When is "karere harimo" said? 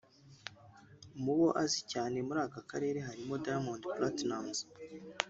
2.69-3.33